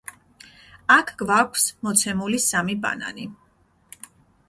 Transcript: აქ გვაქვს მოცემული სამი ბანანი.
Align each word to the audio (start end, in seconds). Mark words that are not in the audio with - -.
აქ 0.95 1.11
გვაქვს 1.19 1.67
მოცემული 1.89 2.43
სამი 2.49 2.81
ბანანი. 2.87 3.31